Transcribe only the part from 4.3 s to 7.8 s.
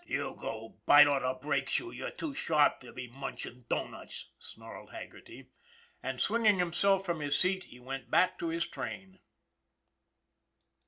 snarled Haggerty. And, swinging himself from his seat, he